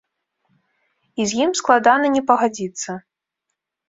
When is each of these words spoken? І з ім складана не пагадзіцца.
І 1.23 1.27
з 1.31 1.37
ім 1.45 1.51
складана 1.59 2.07
не 2.15 2.23
пагадзіцца. 2.31 2.97